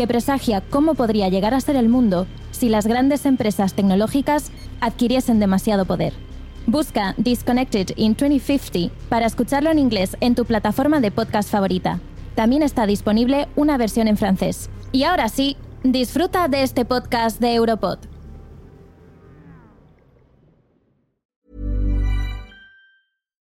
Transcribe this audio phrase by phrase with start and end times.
[0.00, 4.50] que presagia cómo podría llegar a ser el mundo si las grandes empresas tecnológicas
[4.80, 6.14] adquiriesen demasiado poder.
[6.66, 12.00] Busca Disconnected in 2050 para escucharlo en inglés en tu plataforma de podcast favorita.
[12.34, 14.70] También está disponible una versión en francés.
[14.90, 17.98] Y ahora sí, disfruta de este podcast de Europod.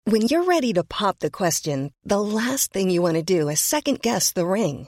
[0.07, 3.59] When you're ready to pop the question, the last thing you want to do is
[3.59, 4.87] second guess the ring.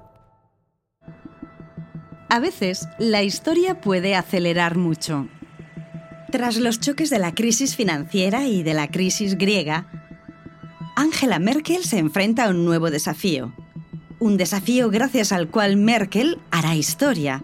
[2.31, 5.27] A veces, la historia puede acelerar mucho.
[6.31, 9.87] Tras los choques de la crisis financiera y de la crisis griega,
[10.95, 13.51] Angela Merkel se enfrenta a un nuevo desafío.
[14.19, 17.43] Un desafío gracias al cual Merkel hará historia.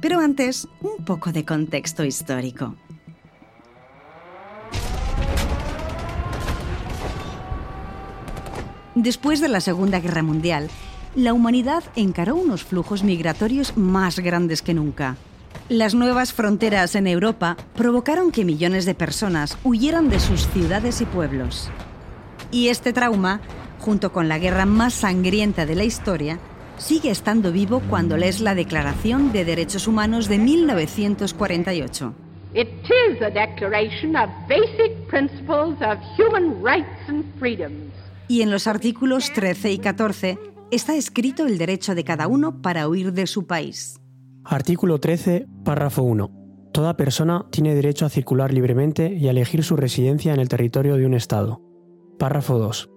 [0.00, 2.74] Pero antes, un poco de contexto histórico.
[8.96, 10.68] Después de la Segunda Guerra Mundial,
[11.16, 15.16] la humanidad encaró unos flujos migratorios más grandes que nunca.
[15.70, 21.06] Las nuevas fronteras en Europa provocaron que millones de personas huyeran de sus ciudades y
[21.06, 21.70] pueblos.
[22.52, 23.40] Y este trauma,
[23.80, 26.38] junto con la guerra más sangrienta de la historia,
[26.76, 32.14] sigue estando vivo cuando lees la Declaración de Derechos Humanos de 1948.
[32.54, 37.90] It is a declaration of basic principles of human rights and freedoms.
[38.28, 42.88] Y en los artículos 13 y 14 está escrito el derecho de cada uno para
[42.88, 44.00] huir de su país.
[44.44, 46.70] Artículo 13, párrafo 1.
[46.72, 50.96] Toda persona tiene derecho a circular libremente y a elegir su residencia en el territorio
[50.96, 51.62] de un Estado.
[52.18, 52.90] Párrafo 2.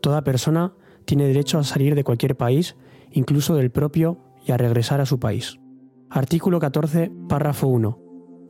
[0.00, 0.74] Toda persona
[1.04, 2.76] tiene derecho a salir de cualquier país,
[3.10, 5.58] incluso del propio, y a regresar a su país.
[6.10, 7.98] Artículo 14, párrafo 1.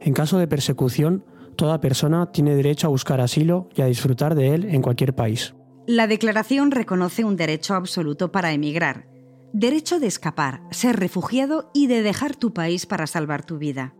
[0.00, 1.24] En caso de persecución,
[1.56, 5.54] toda persona tiene derecho a buscar asilo y a disfrutar de él en cualquier país.
[5.92, 9.10] La declaración reconoce un derecho absoluto para emigrar,
[9.52, 13.94] derecho de escapar, ser refugiado y de dejar tu país para salvar tu vida.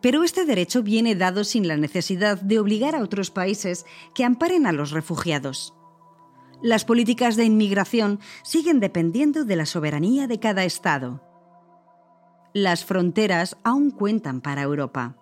[0.00, 3.84] Pero este derecho viene dado sin la necesidad de obligar a otros países
[4.14, 5.74] que amparen a los refugiados.
[6.62, 11.24] Las políticas de inmigración siguen dependiendo de la soberanía de cada Estado.
[12.52, 15.16] Las fronteras aún cuentan para Europa.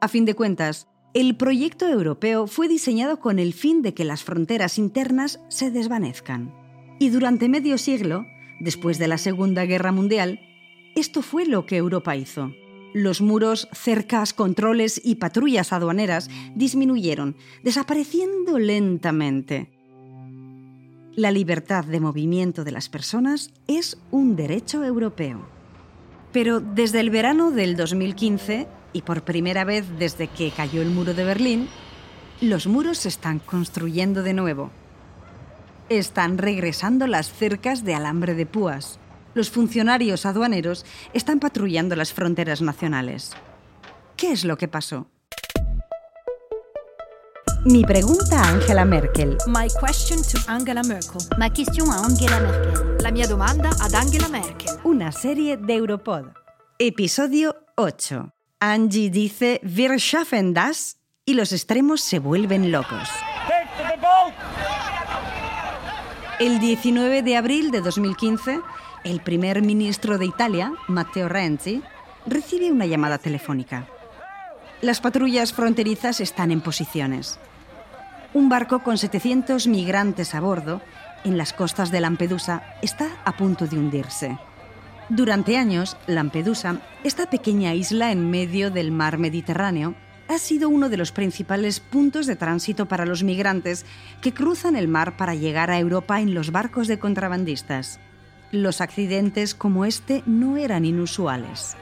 [0.00, 4.22] A fin de cuentas, el proyecto europeo fue diseñado con el fin de que las
[4.22, 6.52] fronteras internas se desvanezcan.
[6.98, 8.26] Y durante medio siglo,
[8.60, 10.40] después de la Segunda Guerra Mundial,
[10.94, 12.52] esto fue lo que Europa hizo.
[12.92, 17.34] Los muros, cercas, controles y patrullas aduaneras disminuyeron,
[17.64, 19.70] desapareciendo lentamente.
[21.14, 25.48] La libertad de movimiento de las personas es un derecho europeo.
[26.30, 28.66] Pero desde el verano del 2015,
[28.96, 31.68] y por primera vez desde que cayó el muro de Berlín,
[32.40, 34.70] los muros se están construyendo de nuevo.
[35.90, 38.98] Están regresando las cercas de alambre de púas.
[39.34, 43.32] Los funcionarios aduaneros están patrullando las fronteras nacionales.
[44.16, 45.08] ¿Qué es lo que pasó?
[47.66, 49.36] Mi pregunta a Angela Merkel.
[49.46, 51.20] My question to Angela Merkel.
[51.36, 52.96] Ma question a Angela Merkel.
[53.02, 54.72] La mia domanda ad Angela Merkel.
[54.84, 56.28] Una serie de Europod.
[56.78, 58.35] Episodio 8.
[58.60, 60.96] Angie dice, Wir schaffen das,
[61.26, 63.08] y los extremos se vuelven locos.
[66.38, 68.60] El 19 de abril de 2015,
[69.04, 71.82] el primer ministro de Italia, Matteo Renzi,
[72.26, 73.88] recibe una llamada telefónica.
[74.80, 77.38] Las patrullas fronterizas están en posiciones.
[78.32, 80.80] Un barco con 700 migrantes a bordo,
[81.24, 84.38] en las costas de Lampedusa, está a punto de hundirse.
[85.08, 89.94] Durante años, Lampedusa, esta pequeña isla en medio del mar Mediterráneo,
[90.28, 93.86] ha sido uno de los principales puntos de tránsito para los migrantes
[94.20, 98.00] que cruzan el mar para llegar a Europa en los barcos de contrabandistas.
[98.50, 101.76] Los accidentes como este no eran inusuales.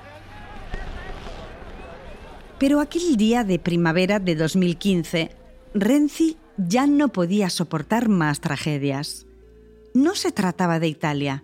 [2.59, 5.31] Pero aquel día de primavera de 2015,
[5.73, 9.27] Renzi ya no podía soportar más tragedias.
[9.95, 11.43] No se trataba de Italia,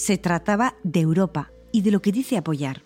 [0.00, 2.82] se trataba de Europa y de lo que dice apoyar.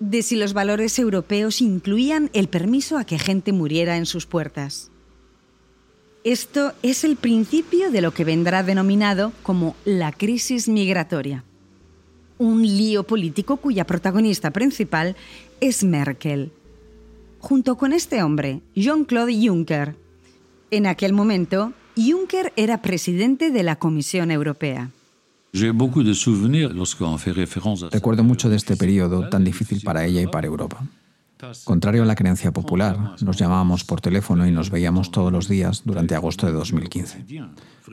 [0.00, 4.90] De si los valores europeos incluían el permiso a que gente muriera en sus puertas.
[6.24, 11.44] Esto es el principio de lo que vendrá denominado como la crisis migratoria.
[12.38, 15.14] Un lío político cuya protagonista principal
[15.60, 16.50] es Merkel.
[17.38, 19.94] Junto con este hombre, Jean-Claude Juncker.
[20.70, 24.90] En aquel momento, Juncker era presidente de la Comisión Europea.
[27.92, 30.84] Recuerdo mucho de este periodo tan difícil para ella y para Europa.
[31.62, 35.82] Contrario a la creencia popular, nos llamábamos por teléfono y nos veíamos todos los días
[35.84, 37.24] durante agosto de 2015.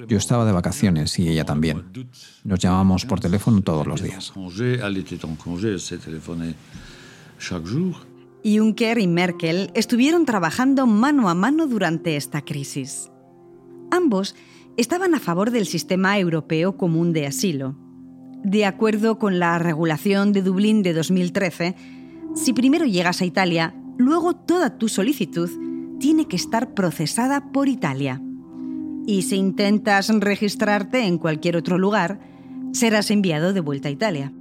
[0.07, 1.83] Yo estaba de vacaciones y ella también.
[2.43, 4.33] Nos llamábamos por teléfono todos los días.
[8.43, 13.11] Juncker y Merkel estuvieron trabajando mano a mano durante esta crisis.
[13.91, 14.35] Ambos
[14.77, 17.77] estaban a favor del sistema europeo común de asilo.
[18.43, 21.75] De acuerdo con la regulación de Dublín de 2013,
[22.35, 25.49] si primero llegas a Italia, luego toda tu solicitud
[25.99, 28.21] tiene que estar procesada por Italia.
[29.05, 32.19] Y si intentas registrarte en cualquier otro lugar,
[32.71, 34.33] serás enviado de vuelta a Italia.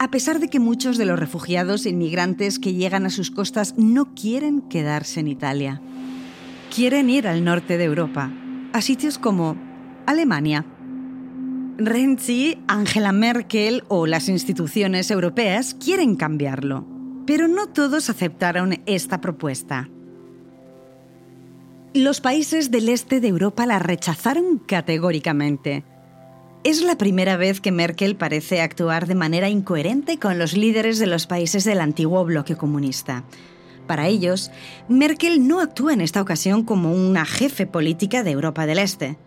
[0.00, 3.74] A pesar de que muchos de los refugiados e inmigrantes que llegan a sus costas
[3.76, 5.82] no quieren quedarse en Italia.
[6.74, 8.32] Quieren ir al norte de Europa,
[8.72, 9.56] a sitios como
[10.06, 10.64] Alemania.
[11.78, 16.86] Renzi, Angela Merkel o las instituciones europeas quieren cambiarlo,
[17.26, 19.88] pero no todos aceptaron esta propuesta.
[21.94, 25.84] Los países del este de Europa la rechazaron categóricamente.
[26.64, 31.06] Es la primera vez que Merkel parece actuar de manera incoherente con los líderes de
[31.06, 33.24] los países del antiguo bloque comunista.
[33.88, 34.52] Para ellos,
[34.88, 39.18] Merkel no actúa en esta ocasión como una jefe política de Europa del Este.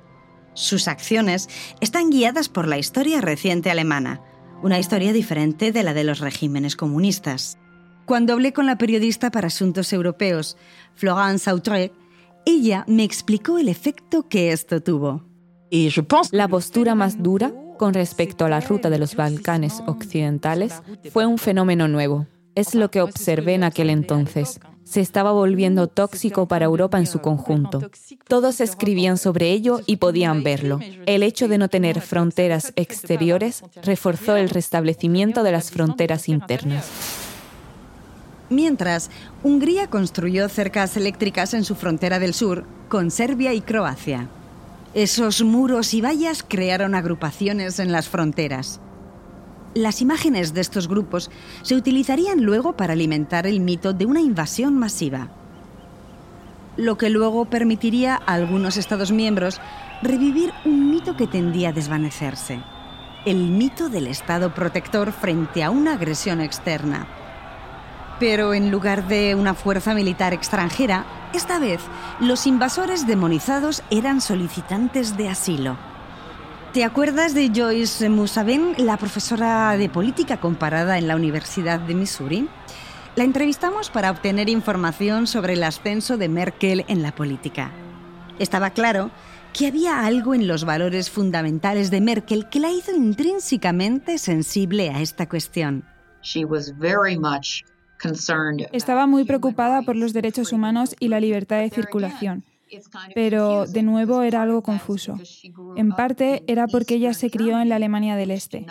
[0.54, 1.50] Sus acciones
[1.81, 4.22] están guiadas por la historia reciente alemana,
[4.62, 7.58] una historia diferente de la de los regímenes comunistas.
[8.06, 10.58] Cuando hablé con la periodista para asuntos europeos,
[10.94, 11.92] Florence Autrec,
[12.46, 15.25] ella me explicó el efecto que esto tuvo.
[16.31, 21.40] La postura más dura con respecto a la ruta de los Balcanes occidentales fue un
[21.40, 22.28] fenómeno nuevo.
[22.56, 24.59] Es lo que observé en aquel entonces.
[24.83, 27.89] Se estaba volviendo tóxico para Europa en su conjunto.
[28.27, 30.80] Todos escribían sobre ello y podían verlo.
[31.06, 36.89] El hecho de no tener fronteras exteriores reforzó el restablecimiento de las fronteras internas.
[38.50, 39.09] Mientras,
[39.44, 44.27] Hungría construyó cercas eléctricas en su frontera del sur con Serbia y Croacia.
[44.94, 48.81] Esos muros y vallas crearon agrupaciones en las fronteras.
[49.73, 51.31] Las imágenes de estos grupos
[51.62, 55.29] se utilizarían luego para alimentar el mito de una invasión masiva,
[56.75, 59.62] lo que luego permitiría a algunos Estados miembros
[60.01, 62.59] revivir un mito que tendía a desvanecerse,
[63.25, 67.07] el mito del Estado protector frente a una agresión externa.
[68.19, 71.79] Pero en lugar de una fuerza militar extranjera, esta vez
[72.19, 75.90] los invasores demonizados eran solicitantes de asilo.
[76.73, 82.47] ¿Te acuerdas de Joyce Musaben, la profesora de política comparada en la Universidad de Missouri?
[83.18, 87.72] La entrevistamos para obtener información sobre el ascenso de Merkel en la política.
[88.39, 89.12] Estaba claro
[89.51, 95.01] que había algo en los valores fundamentales de Merkel que la hizo intrínsecamente sensible a
[95.01, 95.84] esta cuestión.
[98.72, 102.46] Estaba muy preocupada por los derechos humanos y la libertad de circulación
[103.16, 105.18] pero de nuevo era algo confuso.
[105.75, 108.66] En parte era porque ella se crió en la Alemania del Este,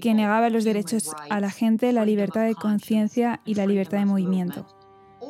[0.00, 4.06] que negaba los derechos a la gente, la libertad de conciencia y la libertad de
[4.06, 4.66] movimiento.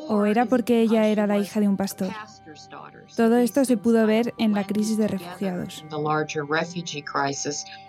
[0.08, 2.10] O era porque ella era la hija de un pastor.
[3.16, 5.84] Todo esto se pudo ver en la crisis de refugiados.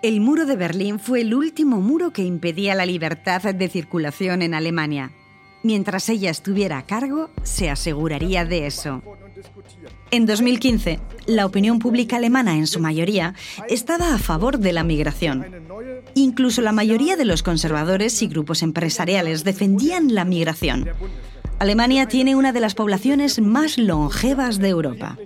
[0.02, 4.54] El muro de Berlín fue el último muro que impedía la libertad de circulación en
[4.54, 5.12] Alemania.
[5.62, 9.02] Mientras ella estuviera a cargo, se aseguraría de eso.
[10.10, 13.34] En 2015, la opinión pública alemana en su mayoría
[13.68, 15.46] estaba a favor de la migración.
[16.14, 20.88] Incluso la mayoría de los conservadores y grupos empresariales defendían la migración.
[21.58, 25.18] Alemania tiene una de las poblaciones más longevas de Europa.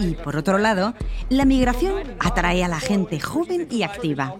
[0.00, 0.94] Y por otro lado,
[1.28, 4.36] la migración atrae a la gente joven y activa.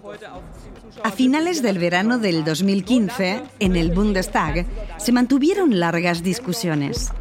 [1.03, 4.65] A finales del verano del 2015, en el Bundestag,
[4.97, 7.11] se mantuvieron largas discusiones.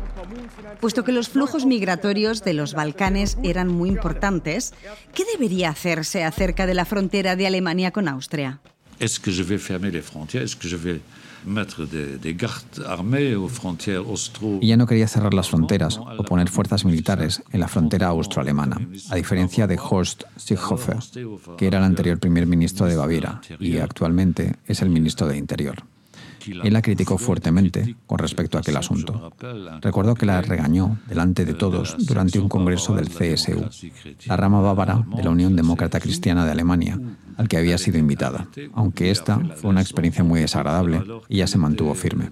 [0.81, 4.75] Puesto que los flujos migratorios de los Balcanes eran muy importantes,
[5.15, 8.61] ¿qué debería hacerse acerca de la frontera de Alemania con Austria?
[8.99, 11.01] Est-ce que je vais fermer les frontières Est-ce que je vais
[14.07, 18.81] austro Ella no quería cerrar las fronteras o poner fuerzas militares en la frontera austroalemana,
[19.11, 20.97] a diferencia de Horst Seehofer,
[21.57, 25.85] que era el anterior primer ministro de Baviera y actualmente es el ministro de Interior.
[26.47, 29.33] Él la criticó fuertemente con respecto a aquel asunto.
[29.81, 33.69] Recuerdo que la regañó delante de todos durante un congreso del CSU,
[34.27, 36.99] la rama bávara de la Unión Demócrata Cristiana de Alemania,
[37.37, 38.49] al que había sido invitada.
[38.75, 42.31] Aunque esta fue una experiencia muy desagradable, ella se mantuvo firme.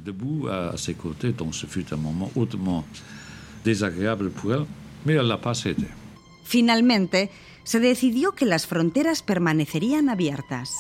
[6.45, 7.31] Finalmente,
[7.65, 10.71] se decidió que las fronteras permanecerían abiertas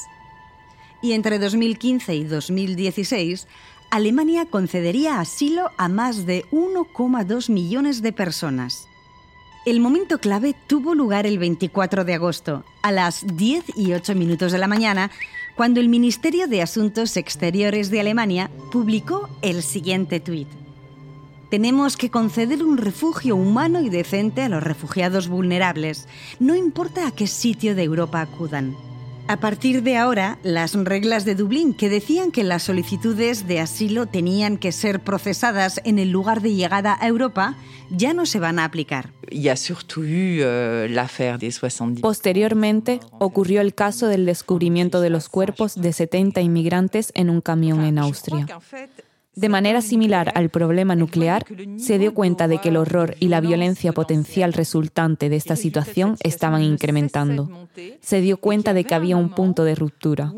[1.05, 3.47] y entre 2015 y 2016,
[3.91, 8.89] Alemania concedería asilo a más de 1,2 millones de personas.
[9.67, 14.51] El momento clave tuvo lugar el 24 de agosto, a las 10 y 8 minutos
[14.51, 15.11] de la mañana,
[15.57, 20.49] cuando el Ministerio de Asuntos Exteriores de Alemania publicó el siguiente tuit.
[21.51, 26.09] Tenemos que conceder un refugio humano y decente a los refugiados vulnerables,
[26.41, 28.75] no importa a qué sitio de Europa acudan.
[29.27, 34.05] A partir de ahora, las reglas de Dublín que decían que las solicitudes de asilo
[34.05, 37.57] tenían que ser procesadas en el lugar de llegada a Europa
[37.91, 39.11] ya no se van a aplicar.
[42.03, 47.83] Posteriormente, ocurrió el caso del descubrimiento de los cuerpos de 70 inmigrantes en un camión
[47.83, 48.47] en Austria.
[49.37, 51.45] De manera similar al problema nuclear,
[51.77, 56.17] se dio cuenta de que el horror y la violencia potencial resultante de esta situación
[56.23, 57.69] estaban incrementando.
[58.01, 60.33] Se dio cuenta de que había un punto de ruptura.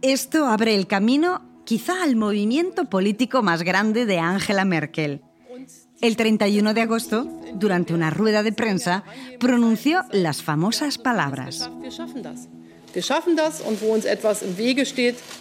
[0.00, 5.22] Esto abre el camino quizá al movimiento político más grande de Angela Merkel.
[6.00, 9.02] El 31 de agosto, durante una rueda de prensa,
[9.40, 11.68] pronunció las famosas palabras.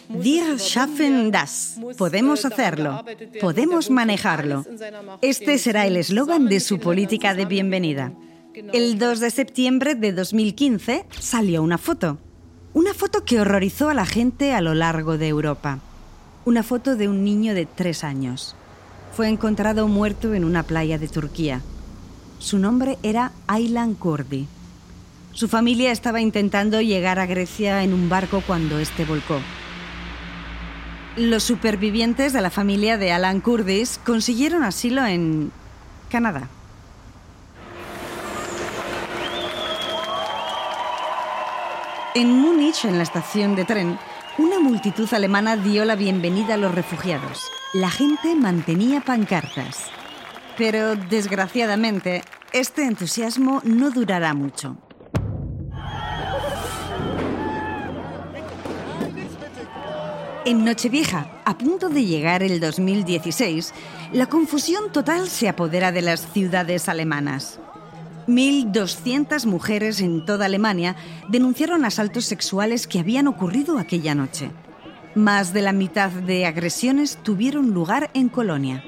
[0.10, 1.98] Wir schaffen das das.
[1.98, 3.04] Podemos hacerlo.
[3.40, 4.66] Podemos manejarlo.
[5.22, 8.12] Este será el eslogan de su política de bienvenida.
[8.74, 12.18] El 2 de septiembre de 2015 salió una foto.
[12.74, 15.80] Una foto que horrorizó a la gente a lo largo de Europa.
[16.46, 18.56] Una foto de un niño de tres años.
[19.14, 21.62] Fue encontrado muerto en una playa de Turquía.
[22.40, 24.48] Su nombre era Aylan Kurdi.
[25.38, 29.40] Su familia estaba intentando llegar a Grecia en un barco cuando este volcó.
[31.16, 35.52] Los supervivientes de la familia de Alan Kurdis consiguieron asilo en
[36.10, 36.50] Canadá.
[42.16, 44.00] En Múnich, en la estación de tren,
[44.40, 47.48] una multitud alemana dio la bienvenida a los refugiados.
[47.76, 49.86] La gente mantenía pancartas.
[50.58, 54.78] Pero, desgraciadamente, este entusiasmo no durará mucho.
[60.48, 63.74] En Nochevieja, a punto de llegar el 2016,
[64.14, 67.60] la confusión total se apodera de las ciudades alemanas.
[68.30, 70.96] 1.200 mujeres en toda Alemania
[71.28, 74.50] denunciaron asaltos sexuales que habían ocurrido aquella noche.
[75.16, 78.86] Más de la mitad de agresiones tuvieron lugar en Colonia.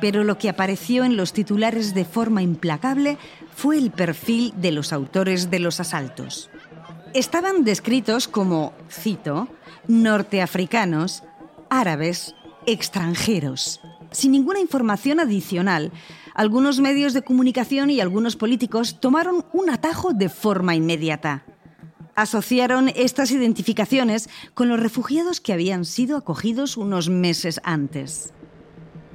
[0.00, 3.18] Pero lo que apareció en los titulares de forma implacable
[3.54, 6.48] fue el perfil de los autores de los asaltos.
[7.14, 9.46] Estaban descritos como, cito,
[9.86, 11.22] norteafricanos,
[11.70, 12.34] árabes,
[12.66, 13.80] extranjeros.
[14.10, 15.92] Sin ninguna información adicional,
[16.34, 21.44] algunos medios de comunicación y algunos políticos tomaron un atajo de forma inmediata.
[22.16, 28.34] Asociaron estas identificaciones con los refugiados que habían sido acogidos unos meses antes.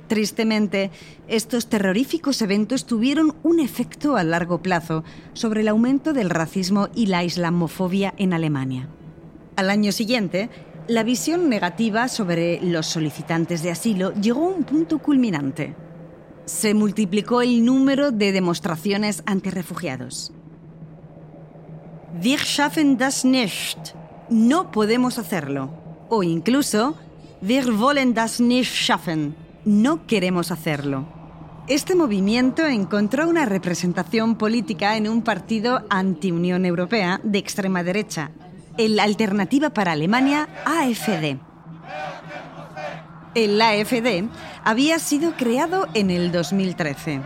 [0.09, 0.89] Tristemente,
[1.27, 7.05] estos terroríficos eventos tuvieron un efecto a largo plazo sobre el aumento del racismo y
[7.05, 8.89] la islamofobia en Alemania.
[9.55, 10.49] Al año siguiente,
[10.87, 15.75] la visión negativa sobre los solicitantes de asilo llegó a un punto culminante.
[16.45, 20.33] Se multiplicó el número de demostraciones anti-refugiados.
[22.19, 23.93] Wir schaffen das nicht.
[24.31, 25.69] No podemos hacerlo.
[26.09, 26.95] O incluso,
[27.41, 29.35] wir wollen das nicht schaffen
[29.65, 31.07] no queremos hacerlo.
[31.67, 38.31] Este movimiento encontró una representación política en un partido anti-Unión Europea de extrema derecha,
[38.77, 41.37] el Alternativa para Alemania AFD.
[43.35, 44.27] El AFD
[44.63, 47.21] había sido creado en el 2013.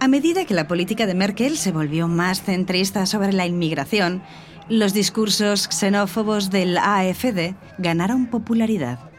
[0.00, 4.22] A medida que la política de Merkel se volvió más centrista sobre la inmigración,
[4.68, 9.11] los discursos xenófobos del AFD ganaron popularidad.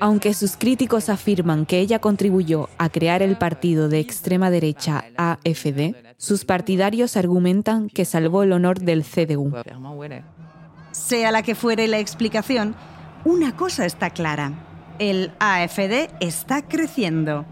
[0.00, 5.94] Aunque sus críticos afirman que ella contribuyó a crear el partido de extrema derecha AFD,
[6.16, 9.52] sus partidarios argumentan que salvó el honor del CDU.
[10.92, 12.74] Sea la que fuere la explicación,
[13.24, 14.52] una cosa está clara.
[14.98, 17.46] El AFD está creciendo.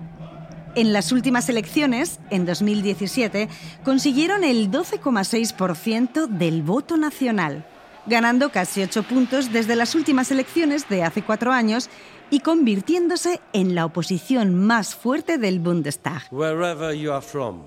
[0.74, 3.48] En las últimas elecciones, en 2017,
[3.84, 7.66] consiguieron el 12,6% del voto nacional,
[8.06, 11.88] ganando casi 8 puntos desde las últimas elecciones de hace cuatro años
[12.30, 16.22] y convirtiéndose en la oposición más fuerte del Bundestag.
[16.30, 17.62] Wherever you are from,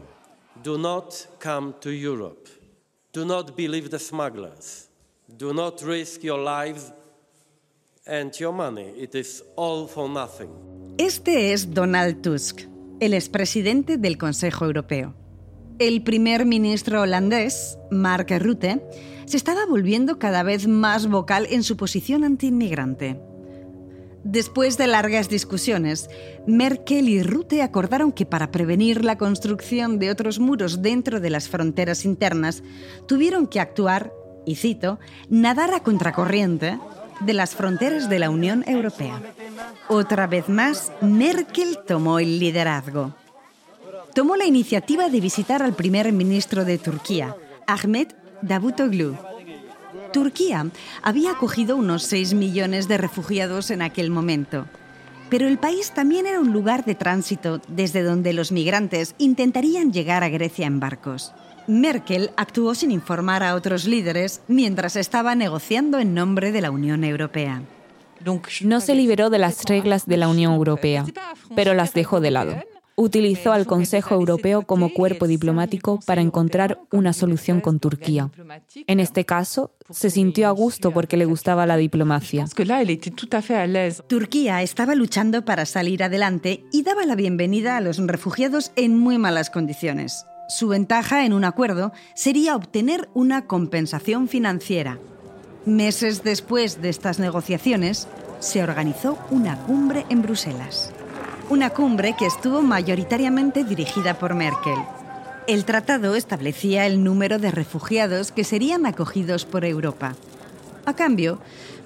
[0.64, 2.50] do not come to Europe.
[3.14, 4.90] Do not believe the smugglers.
[5.28, 6.92] Do not risk your lives
[8.06, 8.94] and your money.
[8.98, 10.50] It is all for nothing.
[10.98, 12.62] Este es Donald Tusk,
[13.00, 15.14] el expresidente del Consejo Europeo.
[15.78, 18.82] El primer ministro holandés, Mark Rutte,
[19.26, 23.20] se estaba volviendo cada vez más vocal en su posición antiinmigrante.
[24.24, 26.10] Después de largas discusiones,
[26.48, 31.50] Merkel y Rutte acordaron que para prevenir la construcción de otros muros dentro de las
[31.50, 32.64] fronteras internas,
[33.06, 34.14] tuvieron que actuar,
[34.46, 34.98] y cito,
[35.30, 36.80] nadar a contracorriente
[37.20, 39.22] de las fronteras de la Unión Europea.
[39.90, 43.14] Otra vez más, Merkel tomó el liderazgo.
[44.16, 47.36] Tomó la iniciativa de visitar al primer ministro de Turquía,
[47.68, 48.08] Ahmed
[48.42, 49.16] Davutoglu,
[50.16, 50.66] Turquía
[51.02, 54.66] había acogido unos 6 millones de refugiados en aquel momento.
[55.30, 60.24] Pero el país también era un lugar de tránsito desde donde los migrantes intentarían llegar
[60.24, 61.34] a Grecia en barcos.
[61.68, 67.04] Merkel actuó sin informar a otros líderes mientras estaba negociando en nombre de la Unión
[67.04, 67.64] Europea.
[68.62, 71.04] No se liberó de las reglas de la Unión Europea,
[71.56, 72.56] pero las dejó de lado
[72.96, 78.32] utilizó al Consejo Europeo como cuerpo diplomático para encontrar una solución con Turquía.
[78.88, 82.46] En este caso, se sintió a gusto porque le gustaba la diplomacia.
[84.08, 89.18] Turquía estaba luchando para salir adelante y daba la bienvenida a los refugiados en muy
[89.18, 90.26] malas condiciones.
[90.48, 95.00] Su ventaja en un acuerdo sería obtener una compensación financiera.
[95.66, 98.08] Meses después de estas negociaciones,
[98.40, 100.94] se organizó una cumbre en Bruselas
[101.50, 104.78] una cumbre que estuvo mayoritariamente dirigida por Merkel.
[105.48, 110.16] El tratado establecía el número de refugiados que serían acogidos por Europa.
[110.86, 111.40] A cambio,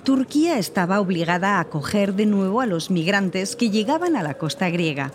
[0.03, 4.69] Turquía estaba obligada a acoger de nuevo a los migrantes que llegaban a la costa
[4.69, 5.11] griega.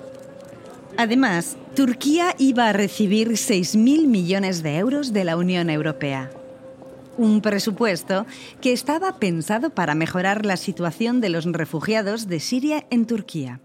[0.98, 6.30] Además, Turquía iba a recibir 6.000 millones de euros de la Unión Europea.
[7.16, 8.26] Un presupuesto
[8.60, 13.60] que estaba pensado para mejorar la situación de los refugiados de Siria en Turquía.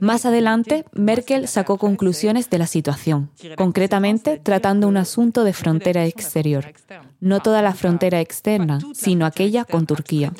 [0.00, 6.72] Más adelante, Merkel sacó conclusiones de la situación, concretamente tratando un asunto de frontera exterior.
[7.20, 10.32] No toda la frontera externa, sino aquella con Turquía.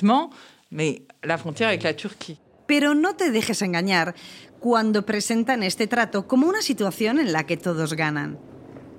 [2.67, 4.15] Pero no te dejes engañar
[4.61, 8.39] cuando presentan este trato como una situación en la que todos ganan.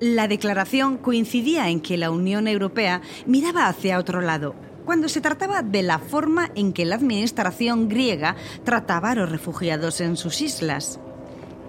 [0.01, 5.61] La declaración coincidía en que la Unión Europea miraba hacia otro lado, cuando se trataba
[5.61, 10.99] de la forma en que la administración griega trataba a los refugiados en sus islas.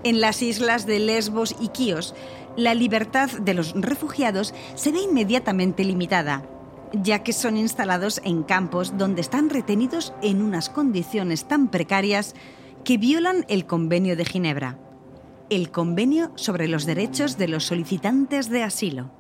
[0.04, 2.14] En las islas de Lesbos y Quíos,
[2.56, 6.44] la libertad de los refugiados se ve inmediatamente limitada,
[6.92, 12.34] ya que son instalados en campos donde están retenidos en unas condiciones tan precarias
[12.84, 14.78] que violan el Convenio de Ginebra,
[15.50, 19.12] el Convenio sobre los Derechos de los Solicitantes de Asilo.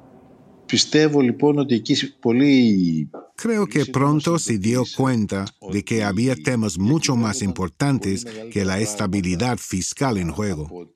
[3.42, 8.78] Creo que pronto se dio cuenta de que había temas mucho más importantes que la
[8.78, 10.88] estabilidad fiscal en juego.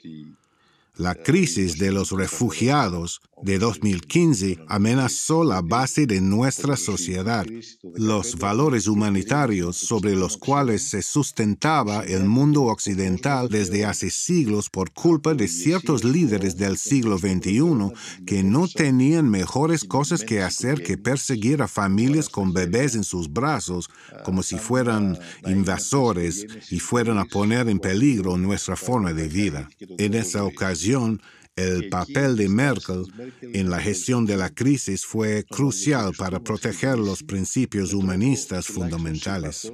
[0.95, 7.47] La crisis de los refugiados de 2015 amenazó la base de nuestra sociedad,
[7.95, 14.91] los valores humanitarios sobre los cuales se sustentaba el mundo occidental desde hace siglos por
[14.93, 17.93] culpa de ciertos líderes del siglo XXI
[18.27, 23.33] que no tenían mejores cosas que hacer que perseguir a familias con bebés en sus
[23.33, 23.91] brazos
[24.25, 29.69] como si fueran invasores y fueran a poner en peligro nuestra forma de vida.
[29.99, 31.21] En esa ocasión,
[31.57, 33.07] el papel de Merkel
[33.41, 39.73] en la gestión de la crisis fue crucial para proteger los principios humanistas fundamentales.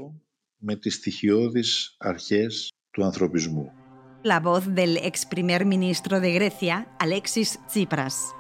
[4.23, 8.33] La voz del ex primer ministro de Grecia, Alexis Tsipras.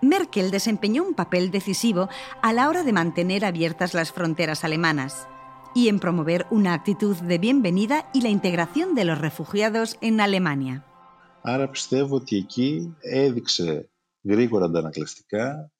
[0.00, 2.08] Merkel desempeñó un papel decisivo
[2.40, 5.26] a la hora de mantener abiertas las fronteras alemanas
[5.74, 10.87] y en promover una actitud de bienvenida y la integración de los refugiados en Alemania.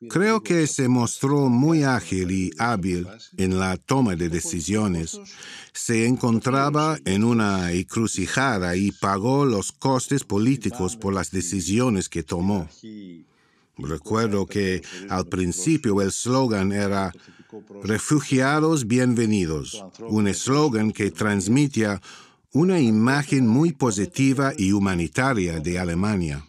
[0.09, 5.21] Creo que se mostró muy ágil y hábil en la toma de decisiones.
[5.73, 12.69] Se encontraba en una encrucijada y pagó los costes políticos por las decisiones que tomó.
[13.77, 17.13] Recuerdo que al principio el slogan era
[17.83, 21.99] Refugiados bienvenidos, un eslogan que transmitía
[22.53, 26.45] una imagen muy positiva y humanitaria de Alemania.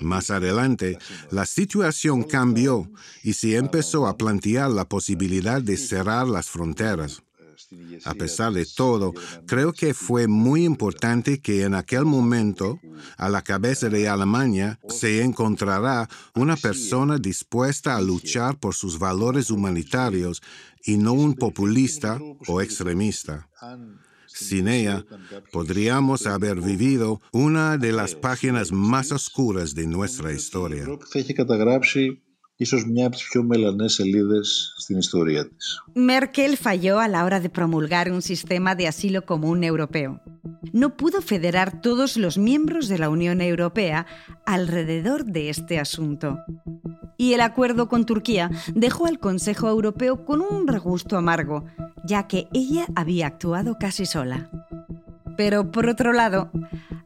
[0.00, 0.98] Más adelante,
[1.30, 2.90] la situación cambió
[3.22, 7.22] y se empezó a plantear la posibilidad de cerrar las fronteras.
[8.04, 9.12] A pesar de todo,
[9.46, 12.80] creo que fue muy importante que en aquel momento,
[13.16, 19.50] a la cabeza de Alemania, se encontrará una persona dispuesta a luchar por sus valores
[19.50, 20.40] humanitarios
[20.84, 23.48] y no un populista o extremista.
[24.40, 25.04] Sin ella,
[25.52, 30.86] podríamos haber vivido una de las páginas más oscuras de nuestra historia.
[35.94, 40.20] Merkel falló a la hora de promulgar un sistema de asilo común europeo.
[40.72, 44.06] No pudo federar todos los miembros de la Unión Europea
[44.44, 46.40] alrededor de este asunto.
[47.16, 51.64] Y el acuerdo con Turquía dejó al Consejo Europeo con un regusto amargo,
[52.04, 54.50] ya que ella había actuado casi sola.
[55.36, 56.50] Pero por otro lado,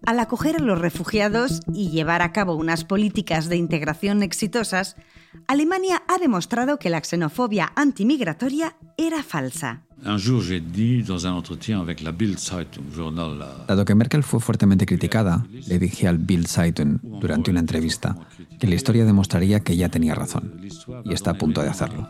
[0.06, 4.96] al acoger a los refugiados y llevar a cabo unas políticas de integración exitosas,
[5.48, 9.82] Alemania ha demostrado que la xenofobia antimigratoria era falsa.
[13.68, 18.16] Dado que Merkel fue fuertemente criticada, le dije al Bild Zeitung durante una entrevista
[18.58, 20.60] que la historia demostraría que ella tenía razón
[21.04, 22.08] y está a punto de hacerlo.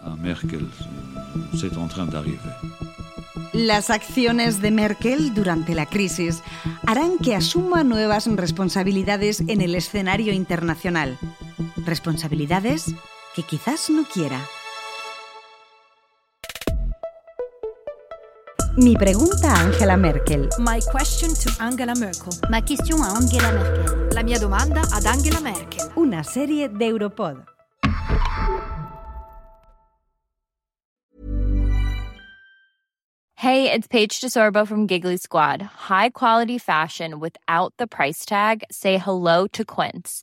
[3.53, 6.43] Las acciones de Merkel durante la crisis
[6.87, 11.19] harán que asuma nuevas responsabilidades en el escenario internacional.
[11.85, 12.95] Responsabilidades
[13.35, 14.41] que quizás no quiera.
[18.77, 20.49] Mi pregunta a Angela Merkel.
[20.59, 22.33] My question to Angela Merkel.
[22.51, 24.09] Ma question a Angela Merkel.
[24.15, 25.91] La mia domanda ad Angela Merkel.
[25.97, 27.45] Una serie de Europod.
[33.37, 35.63] Hey, it's Paige DeSorbo from Giggly Squad.
[35.63, 38.63] High quality fashion without the price tag.
[38.71, 40.23] Say hello to Quince.